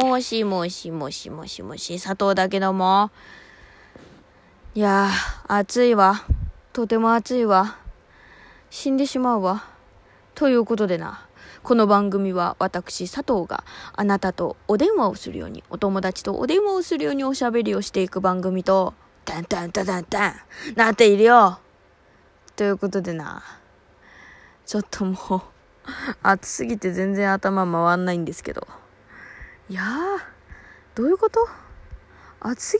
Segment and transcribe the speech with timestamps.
[0.00, 3.10] もしもしもしもしもし、佐藤だけども。
[4.74, 6.24] いやー、暑いわ。
[6.72, 7.76] とても暑いわ。
[8.70, 9.62] 死んでしまうわ。
[10.34, 11.26] ということでな。
[11.62, 18.94] この番組は私佐藤があなたとお電話をするように、お友達とお電話をするようにおしゃべりをしていく番組と、
[19.26, 20.34] タンタンタタンタン、
[20.76, 21.60] なっているよ。
[22.56, 23.42] ということでな。
[24.64, 25.42] ちょっともう、
[26.22, 28.66] 暑すぎて全然頭回んないんですけど。
[29.70, 29.86] いやー、
[30.96, 31.46] どういうこと？
[32.40, 32.78] 暑す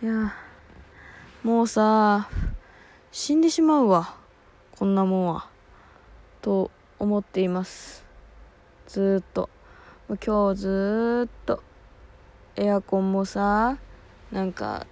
[0.00, 0.12] ぎん？
[0.12, 0.32] いや
[1.42, 2.28] もうさ、
[3.10, 4.14] 死んでしまうわ。
[4.70, 5.48] こんなもんは。
[6.40, 8.04] と思っています。
[8.86, 9.50] ずっと。
[10.24, 11.64] 今日ずっと、
[12.54, 13.76] エアコンもさ、
[14.30, 14.86] なんか、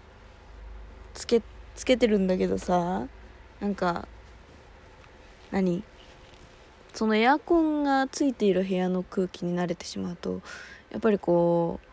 [1.14, 1.40] つけ、
[1.76, 3.06] つけてるんだけどさ、
[3.60, 4.08] なんか、
[5.52, 5.84] 何？
[6.92, 10.40] そのエアコンがついている部屋の空気に慣れてしまうと
[10.90, 11.88] やっぱりこう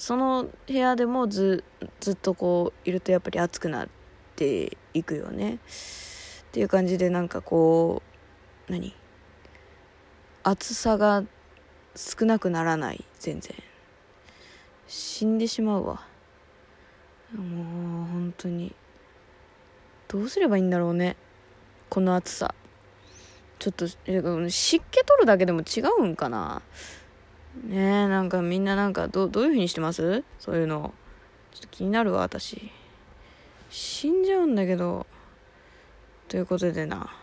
[0.00, 1.64] その部屋でもず
[2.00, 3.88] ずっとこういるとやっぱり暑くなっ
[4.36, 5.54] ていくよね。
[5.54, 5.58] っ
[6.52, 8.02] ていう感じでなんかこ
[8.68, 8.94] う何？
[10.42, 11.24] 暑さが
[11.94, 13.54] 少なくならない全然。
[14.86, 16.02] 死んでしまうわ。
[17.34, 18.74] もう本当に。
[20.08, 21.16] どうすればいいんだろうね。
[21.88, 22.54] この暑さ。
[23.62, 26.62] ちょっと湿気取るだけでも違うんかな？
[27.64, 30.24] ねえなんかみんななんかどどういう風にしてます？
[30.40, 30.92] そういうの。
[31.52, 32.72] ちょっと気になるわ私。
[33.70, 35.06] 死んじゃうんだけど。
[36.26, 37.14] ということでな。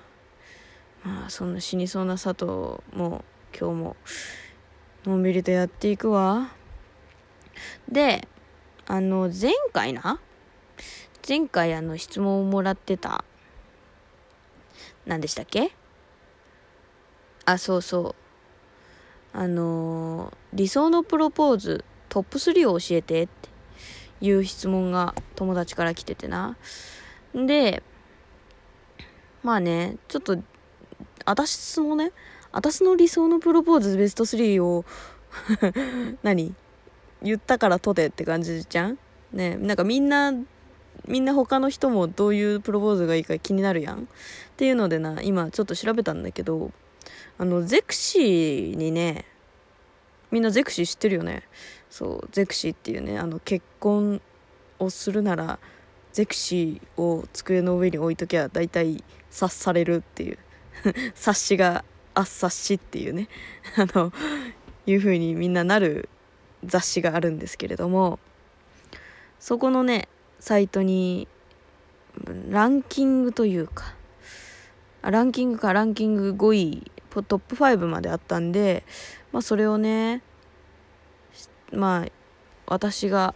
[1.03, 2.45] まあそんな死にそうな佐藤
[2.97, 3.95] も今日も
[5.03, 6.51] のんびりとやっていくわ。
[7.91, 8.25] で
[8.87, 10.21] あの前回な？
[11.27, 13.25] 前回あの質問をもらってた。
[15.05, 15.73] 何でしたっけ？
[17.51, 18.15] あ、そうそ
[19.33, 19.37] う。
[19.37, 23.49] あのー理想のプロポーズトップ3を教えてって
[24.19, 26.57] いう質問が友達から来ててな。
[27.33, 27.83] で、
[29.43, 30.37] まあね、ちょっと、
[31.25, 32.11] 私のね、
[32.51, 34.85] 私の理想のプロポーズベスト3を
[36.23, 36.55] 何？
[37.21, 38.97] 言ったからとてって感じじゃん？
[39.31, 40.33] ねなんかみんな、
[41.07, 44.03] みんな他の人もどういうプロポーズがいいか気になるやん？
[44.03, 44.05] っ
[44.57, 46.71] ていうのでな、今ちょっと調べたんだけど、
[47.37, 49.25] あの、ゼクシーにね、
[50.31, 51.43] みんなゼクシー知ってるよね。
[51.89, 54.21] そう、ゼクシーっていうね、あの、結婚
[54.77, 55.59] をするなら、
[56.11, 60.37] ゼクシーを机の上に置いときゃ大体察されるっていう。
[61.15, 61.83] 察しが、
[62.13, 63.27] あっ察しっていうね。
[63.77, 64.11] あの、
[64.85, 66.09] いう風にみんななる
[66.65, 68.19] 雑誌があるんですけれども、
[69.39, 70.07] そこのね、
[70.39, 71.27] サイトに、
[72.49, 73.95] ランキングというか、
[75.01, 78.83] ランキングかランキング5位トップ5まであったんで、
[79.31, 80.21] まあ、それをね
[81.71, 82.11] まあ
[82.67, 83.33] 私が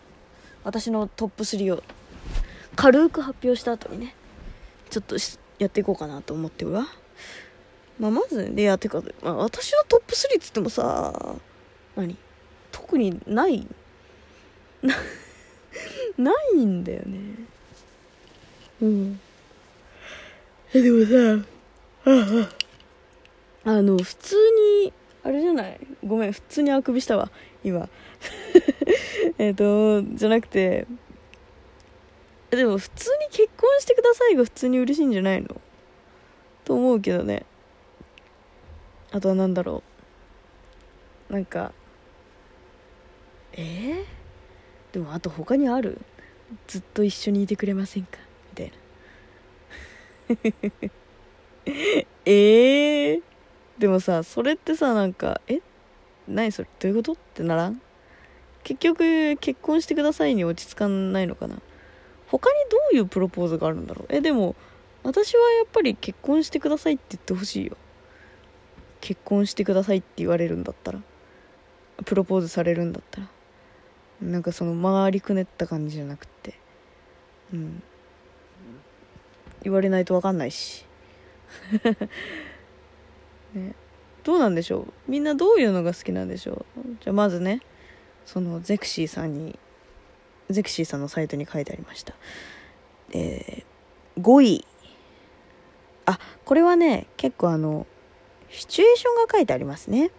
[0.64, 1.84] 私のトップ3を
[2.76, 4.16] 軽く発表した後にね
[4.90, 5.18] ちょっと
[5.60, 6.88] やっていこうかなと思ってるわ、
[8.00, 11.36] まあ、まずでやってか、まあ、私のトップ3っつってもさ
[11.96, 12.16] 何？
[12.72, 13.68] 特にない？
[14.82, 14.96] な
[16.18, 17.20] ないんだよね。
[18.82, 19.20] うん。
[20.74, 21.46] えでもさ
[22.06, 22.63] ああ。
[23.66, 24.36] あの普通
[24.84, 24.94] に
[25.24, 25.80] あれじゃない？
[26.06, 27.32] ごめん普通にあくびしたわ。
[27.64, 27.88] 今。
[29.38, 30.86] えっとじゃなくて
[32.50, 35.62] でも普通に結婚してくださいが普通に嬉しいんじゃないの？
[36.66, 37.46] と思うけどね。
[39.12, 39.82] あとは何だろ
[41.30, 41.34] う。
[41.34, 41.72] なんか
[43.54, 44.04] えー、
[44.92, 46.00] でもあと他にある？
[46.68, 48.18] ずっと一緒にいてくれませんか？
[48.52, 48.74] みたいな。
[51.96, 53.22] え えー、
[53.78, 55.62] でもさそれってさなんかえ？
[56.28, 56.70] 何それ？
[56.80, 57.12] どういうこと？
[57.14, 57.82] ってならん？
[58.64, 61.58] 結局結婚してくださいに落ち着かないのかな？
[62.28, 64.06] 他にどういうプロポーズがあるんだろう？
[64.10, 64.56] えでも
[65.04, 67.76] 私はやっぱり結婚してくださいって言ってほしいよ。
[69.02, 71.00] 結婚してくださいって言われるんだったら。
[72.06, 73.28] プロポーズされるんだったら。
[74.22, 76.58] なんかその回りくねった感じじゃなくて。
[77.52, 77.84] うん。
[79.62, 80.86] 言われないと分かんないし。
[83.54, 83.76] ね、
[84.24, 84.94] どうなんでしょう？
[85.08, 86.82] みんなどういうのが好きなんでしょう？
[87.02, 87.62] じゃあまずね
[88.26, 89.60] そのゼクシーさんに
[90.50, 92.14] ゼクシーさんのサイトに書いてありました。
[93.12, 94.66] えー、5位
[96.06, 97.86] あこれはね結構あの
[98.50, 100.12] シチュエーションが書いてありますね。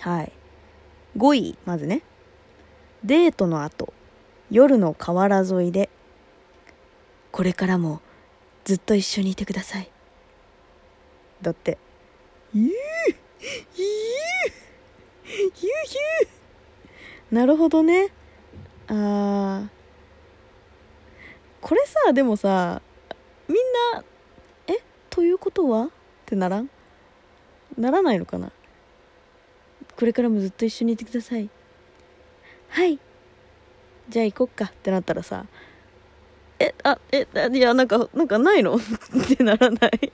[0.00, 0.32] はい。
[1.16, 2.02] 5位まずね。
[3.04, 3.92] デートの後。
[4.50, 5.90] 夜の河原沿いで。
[7.32, 8.00] これからも
[8.64, 9.90] ずっと一緒にいてください。
[11.42, 11.78] だって
[12.54, 12.72] 「いーいー
[15.52, 18.08] ヒューなるほどね。
[18.86, 19.68] あー。
[21.60, 22.82] これさでもさ
[23.48, 23.56] みん
[23.94, 24.04] な
[24.68, 24.78] 「え
[25.10, 25.88] ということは?」っ
[26.26, 26.70] てならん？
[27.78, 28.52] ならないのかな？
[29.96, 31.50] これからもずっと一緒にいてください。
[32.68, 32.98] はい。
[34.08, 34.66] じゃあ行こっか。
[34.66, 35.46] ってなったらさ
[36.60, 38.76] えあえいやなんかなんかないの？
[38.76, 38.80] っ
[39.36, 40.12] てならない？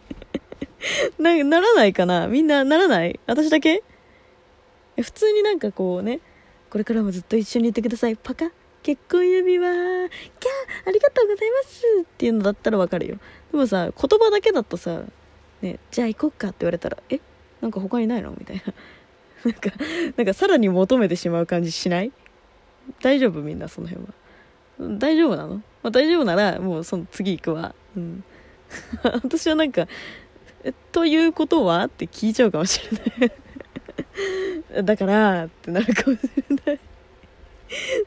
[1.18, 2.26] なならないかな？
[2.28, 3.18] みんなならない？
[3.26, 3.82] 私だけ？
[5.00, 6.20] 普通になんかこうね
[6.68, 8.16] これからもずっと一緒にいてください。
[8.16, 8.50] パカ？
[8.82, 9.64] 結婚指輪。
[9.68, 10.10] キャー！
[10.88, 13.18] ありがとうございますっていうのだったらわかるよ。
[13.52, 15.02] でもさ言葉だけだとさ
[15.60, 17.20] ねじゃあ行こっかって言われたらえ？
[17.60, 18.30] なんか他にないの？
[18.30, 18.72] みたいな。
[19.44, 19.70] なんか
[20.16, 22.12] なんかさらに求めてしまう感じしない？
[23.02, 23.40] 大丈夫？
[23.40, 24.14] みんなその辺は。
[24.98, 27.74] 大丈夫なの、まあ、大丈夫ならもうその次行くわ。
[27.96, 28.24] うん。
[29.02, 29.88] 私はなんか
[30.92, 31.84] ということは？
[31.84, 32.80] って聞いちゃうかもし
[33.20, 33.32] れな
[34.80, 34.84] い。
[34.84, 36.80] だからってなるかもしれない。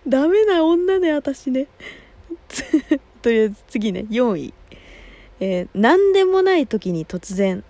[0.07, 1.67] ダメな女ね私ね。
[3.21, 4.05] という次ね。
[4.09, 4.53] 4位
[5.39, 7.63] えー、何でもない時に突然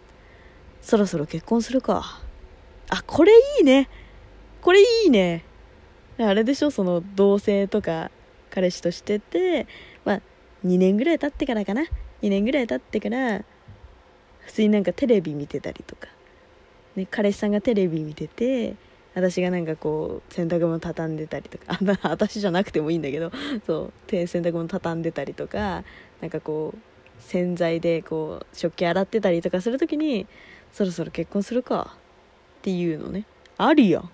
[0.81, 2.21] そろそろ結婚するか。
[2.89, 3.89] あこれいいね。
[4.61, 5.45] これいいね。
[6.17, 6.71] あれでしょ？
[6.71, 8.11] その同棲とか
[8.49, 9.67] 彼氏としてて。
[10.03, 10.21] まあ
[10.65, 11.83] 2年ぐらい経ってからかな。
[12.21, 13.43] 2年ぐらい経ってから
[14.45, 16.07] 普通になんかテレビ見てたりとか、
[16.95, 18.75] ね、彼氏さんがテレビ見てて
[19.15, 21.79] 私がなんかこう洗濯物畳んでたりとか。
[22.01, 23.31] あ私じゃなくてもいいんだけど
[23.65, 25.83] そう洗濯物畳んでたりとか
[26.21, 30.27] なんかこう洗剤でこう食器洗ってたりとかする時に
[30.71, 31.95] そろそろ結婚するか。
[32.59, 33.25] っていうのね。
[33.57, 34.09] ありやん。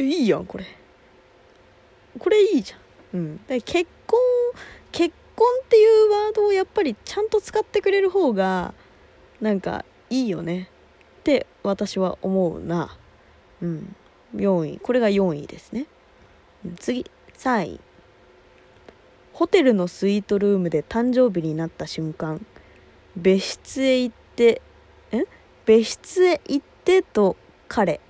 [0.00, 0.64] いいやんこれ。
[2.16, 2.76] これいいじゃ
[3.16, 3.18] ん。
[3.18, 3.40] うん。
[3.48, 4.20] で結婚
[4.92, 8.72] 結婚っていうワードをやっぱりちゃんと使ってくれる方が
[9.40, 10.70] なんかいいよね。
[11.20, 12.96] って私は思うな。
[13.60, 13.96] うん。
[14.34, 14.78] 4位。
[14.78, 15.86] これが4位ですね。
[16.78, 17.04] 次。
[17.36, 17.80] 3位。
[19.32, 22.44] ホテルのスイートルームで誕生日になった瞬間。
[23.16, 24.62] 別室へ行って
[25.12, 25.24] ん
[25.64, 27.36] 別室へ行ってと
[27.68, 28.00] 彼。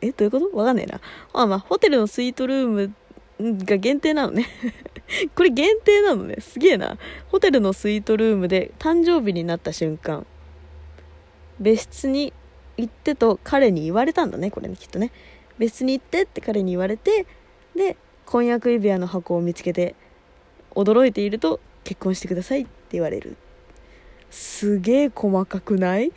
[0.00, 0.12] え？
[0.12, 0.56] どういうこと？
[0.56, 1.00] わかんねえな。
[1.32, 2.94] あまあホテルのスイートルーム
[3.64, 4.46] が限定なのね。
[5.34, 6.36] これ限定なのね。
[6.40, 6.98] すげえな。
[7.28, 10.26] ホテルのスイートルームで誕生日になった瞬間。
[11.60, 12.32] 別室に
[12.76, 14.50] 行ってと彼に言われたんだね。
[14.50, 15.10] これねきっとね。
[15.58, 17.26] 別室に行ってって彼に言われて
[17.74, 17.96] で
[18.26, 19.94] 婚約指輪の箱を見つけて
[20.70, 23.36] 驚いていると結婚してくださいって言われる。
[24.30, 26.12] すげえ細かくない？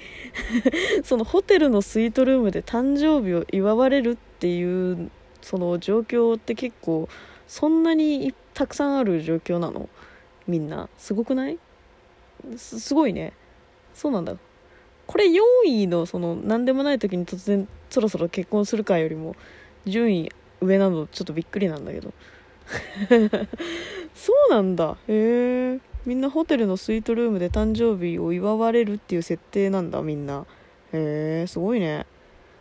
[1.06, 5.10] そのホテルのスイートルームで誕生日を祝われるっていう
[5.42, 7.08] その状況って結構
[7.48, 9.90] そんなにたくさんある状況なの。
[10.48, 10.90] みんな。
[10.98, 11.58] すごくない？
[12.58, 13.34] すごいね。
[13.94, 14.36] そうなんだ。
[15.08, 19.36] これ4位のその何でもない時に突然そろそろ結婚するかよりも
[19.86, 20.32] 順位
[20.62, 22.14] 上なのちょっとびっくりなんだけど。
[24.16, 24.98] そうなんだ。
[25.08, 30.46] へえみんなホテルのスイートルームで誕生日を祝われるっていう設定なんだみんな。
[30.94, 32.06] へえすごいね。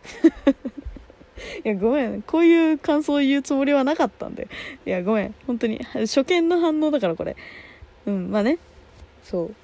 [1.63, 2.21] いやごめん。
[2.21, 4.47] こういう感想を言うつもりはなかったんで。
[4.85, 5.35] いやごめん。
[5.47, 7.35] 本当に初見の反応だからこれ。
[8.05, 8.57] うんまあね。
[9.23, 9.55] そう。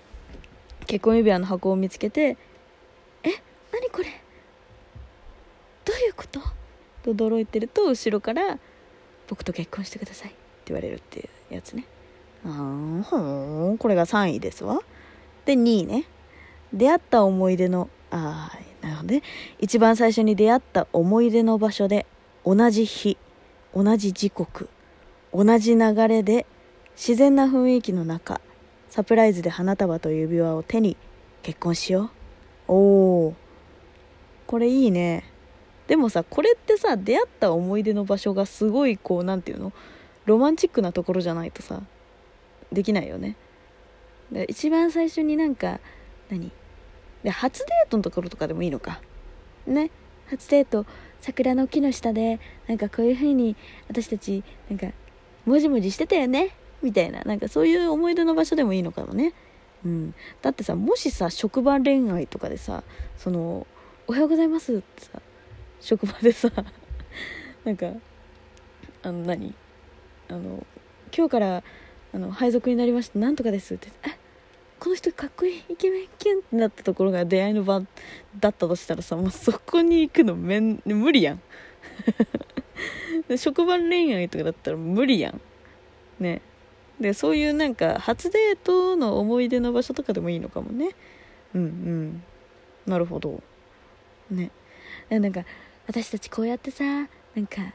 [0.86, 2.38] 結婚指輪の箱を見つけて
[3.24, 3.30] え
[3.72, 4.06] 何これ？
[5.86, 6.40] どういうこと？
[7.04, 8.60] と驚いてると後ろから
[9.28, 10.38] 「僕と結婚してください」って
[10.68, 11.86] 言われるっていうやつね。
[12.46, 14.82] あーほんこれが3位ですわ。
[15.46, 16.06] で2位ね。
[16.74, 19.24] 出会った思い出のああなるほどね
[19.60, 22.06] 一番最初に出会った思い出の場所で
[22.46, 23.18] 同じ日
[23.76, 24.70] 同じ時刻
[25.34, 26.46] 同じ流れで
[26.96, 28.42] 自然な雰囲気の中
[28.90, 30.98] サプライズで花束と指輪を手に
[31.44, 32.12] 結婚しよ
[32.70, 32.72] う。
[32.72, 32.76] お
[33.28, 33.36] お
[34.48, 35.24] これいいね。
[35.88, 39.74] でもさこれってさ出会った思い出の場所がすごいこう何て言うの？
[40.26, 41.82] ロマンチックなところじゃないとさ
[42.72, 43.36] できないよね。
[44.50, 45.80] 一番最初になんか
[46.30, 46.52] 何？
[47.28, 49.02] で初デートのところとかでもいいのか。
[49.66, 49.92] ね。
[50.28, 50.86] 初デート
[51.20, 53.58] 桜の木の下でなんかこういう風に
[53.90, 54.88] 私たちなんか
[55.46, 56.56] もじもじしてたよね。
[56.82, 57.24] みたいな。
[57.24, 59.34] なんかそういう思い出の場所でもいいのかもね。
[59.84, 62.84] うん、だってさもしさ職場恋愛とかでさ
[63.18, 63.68] その
[64.08, 65.22] 「おはようございます」ってさ
[65.82, 66.50] 職場でさ
[67.66, 67.92] なんか
[69.04, 69.54] あの何？
[70.30, 70.66] あの
[71.14, 71.64] 今日から
[72.14, 73.90] あの配属になりましたなんとかですって。
[74.08, 74.27] え？
[74.80, 77.82] この人かっこいいイケメンキュンってなったところが出会いの場
[78.40, 81.42] だったとしたらさもうそこに行くのめん無理やん。
[83.38, 85.42] 職場恋愛とかだったら無理やん。
[86.20, 86.42] ね。
[87.00, 90.92] でそういうなんか初デートの思い出の場所とかでもいいのかもね。
[91.54, 92.24] うんうん。
[92.86, 93.42] なるほど。
[94.30, 94.52] ね。
[95.10, 95.44] えなんか
[95.88, 97.06] 私たちこうやってさな
[97.42, 97.74] んか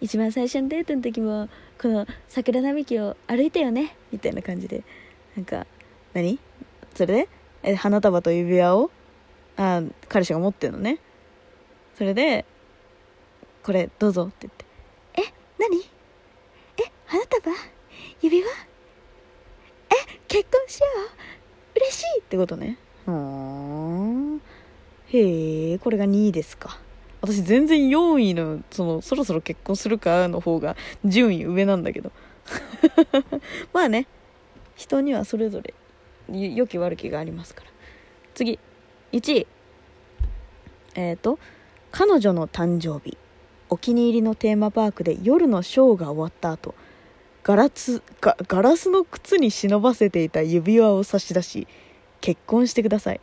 [0.00, 1.48] 一番最初のデートの時も
[1.80, 4.84] この桜並木を歩いたよねみたいな感じで
[5.36, 5.66] なんか
[6.14, 6.38] 何？
[6.94, 7.28] それで？
[7.62, 8.90] え花束と指輪を？
[9.56, 10.98] あ彼氏が持ってるのね。
[11.96, 12.44] それで
[13.62, 14.64] これどうぞって言って。
[15.30, 15.78] え何？
[15.78, 17.50] え花束？
[18.22, 18.46] 指輪？
[18.46, 18.50] え
[20.28, 20.86] 結婚しよ
[21.74, 21.78] う？
[21.78, 22.78] 嬉しいってことね。
[23.04, 24.40] ふーん。
[25.08, 26.78] へえこれが2位ですか。
[27.20, 32.12] 私全然4位のそのそろそろ結婚するかの方が順位上なんだけど。
[33.72, 34.06] まあね。
[34.76, 35.74] 人にはそれぞれ
[36.28, 37.70] 良き悪きがありますから
[38.34, 38.58] 次
[39.12, 39.46] 1位
[40.94, 41.38] えっ、ー、と
[41.90, 43.16] 彼女の誕生日
[43.70, 46.74] お気に入りのテーマパークで夜のショーが終わった後
[47.42, 51.66] ガラスガガラスの靴に忍ばせていた指輪を差し出し
[52.20, 53.20] 結婚してください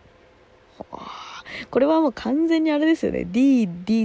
[1.69, 4.01] これはもう完全にあれですよね DDDDDD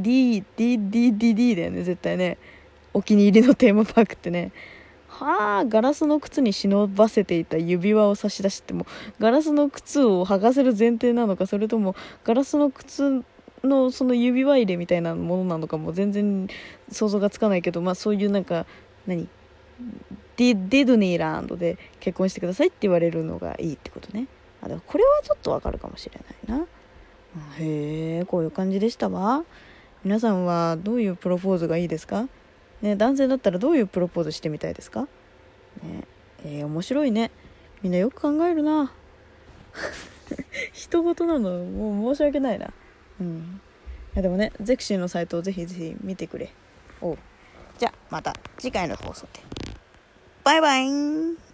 [1.57, 2.39] だよね絶対ね
[2.93, 4.53] お気に入りのテーマパークってね
[5.25, 8.87] はあガラスの靴に忍ばせていた指輪を差し出しても
[9.19, 13.23] ガラスの靴を剥がせる前提なのかそれともガラスの靴
[13.63, 16.49] のその指輪入れみたいなものなのかも全然
[16.91, 18.67] 想像がつかないけどまあそういうなんか
[19.07, 19.29] 何？
[20.37, 24.27] ディディズニーランドで結婚してくださいって言われるのがいいってことね。
[24.63, 26.67] あでもこれはちょっとわかるかもしれないな。
[27.59, 29.45] へえこういう感じでしたわ。
[30.03, 32.27] 皆さんはどういうプロポーズがいいですか？
[32.83, 35.03] ね男性だったらどういうプロポーズしてみたいですか？
[35.83, 36.05] ね
[36.45, 37.31] えー、面白いね。
[37.83, 38.93] みんなよく考えるな。
[40.73, 42.73] 人事なのもう申し訳ないな。
[43.21, 43.61] うん。
[44.15, 46.51] いやでもねゼクシーのサイトをぜひぜひ見てくれ。
[47.01, 47.19] おう。
[47.79, 49.41] じゃあまた次回の放送で。
[50.45, 51.50] バイバイ。